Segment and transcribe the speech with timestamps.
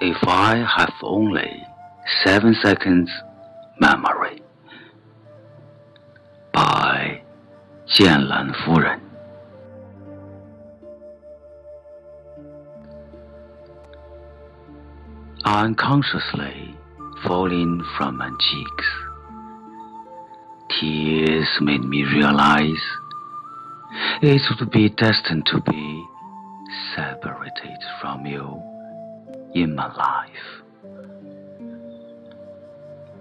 [0.00, 1.62] If I have only
[2.24, 3.10] seven seconds
[3.80, 4.42] memory
[6.52, 7.22] by
[7.86, 9.00] 剑兰夫人
[15.44, 16.74] Unconsciously
[17.24, 18.86] falling from my cheeks,
[20.68, 22.82] tears made me realize
[24.20, 26.04] it would be destined to be
[26.94, 28.60] separated from you
[29.53, 30.61] in my life.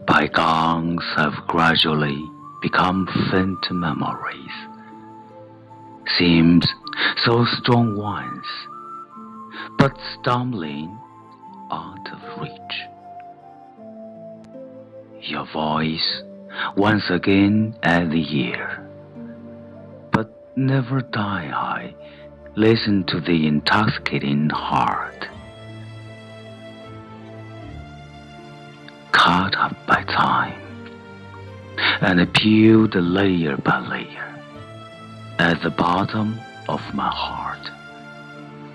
[0.06, 2.20] Bygones have gradually
[2.62, 4.56] become faint memories,
[6.18, 6.66] seems
[7.24, 8.46] so strong once,
[9.78, 10.98] but stumbling
[11.70, 12.76] out of reach.
[15.22, 16.22] Your voice
[16.76, 18.88] once again at the ear,
[20.12, 21.94] but never die I
[22.56, 25.26] listen to the intoxicating heart.
[29.22, 30.58] Caught up by time,
[32.00, 34.34] and peeled layer by layer
[35.38, 36.40] at the bottom
[36.70, 37.70] of my heart,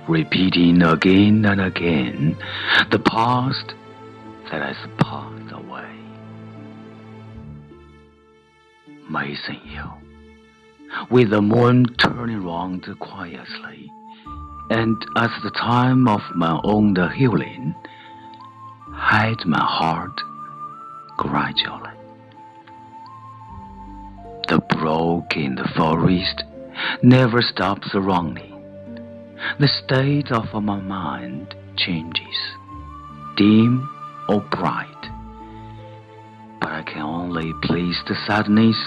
[0.07, 2.37] repeating again and again
[2.91, 3.73] the past
[4.51, 5.89] that has passed away.
[9.09, 9.89] Missing you,
[11.09, 13.91] with the moon turning round quietly,
[14.69, 17.73] and at the time of my own healing,
[18.91, 20.21] hide my heart
[21.17, 21.91] gradually.
[24.47, 26.43] The brook in the forest
[27.01, 28.51] never stops running.
[29.59, 32.37] The state of my mind changes,
[33.37, 33.89] dim
[34.29, 34.89] or bright.
[36.61, 38.77] But I can only place the sadness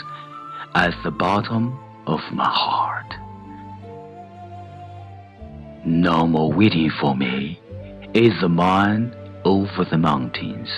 [0.75, 3.15] at the bottom of my heart.
[5.85, 7.61] No more waiting for me
[8.15, 9.15] is the man
[9.45, 10.69] over the mountains.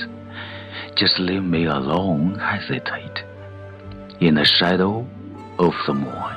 [0.97, 3.25] Just leave me alone, hesitate
[4.21, 5.07] in the shadow
[5.59, 6.37] of the moon.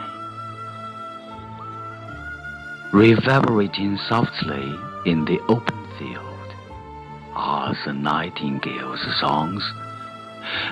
[2.93, 4.73] Reverberating softly
[5.05, 6.23] in the open field
[7.35, 9.63] are the nightingale's songs,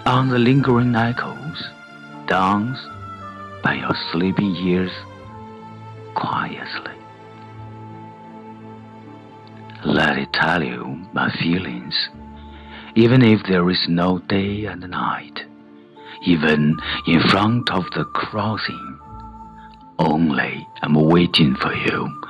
[0.06, 1.64] on the lingering echoes
[2.28, 2.80] dance
[3.64, 4.92] by your sleeping ears
[6.16, 6.96] quietly.
[9.84, 12.10] Let it tell you my feelings,
[12.96, 15.40] even if there is no day and night,
[16.26, 19.00] even in front of the crossing.
[20.00, 22.22] Only I'm waiting for you.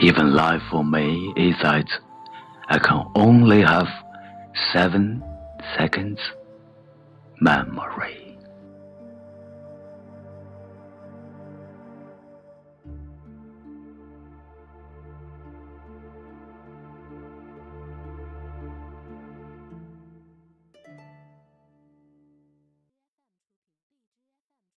[0.00, 1.86] Even life for me is that
[2.68, 3.88] I can only have
[4.72, 5.22] seven
[5.76, 6.18] seconds
[7.40, 8.27] memory.